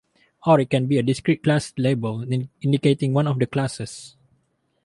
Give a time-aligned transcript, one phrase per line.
[0.47, 2.23] Or it can be a discrete class label,
[2.61, 4.15] indicating one of the classes.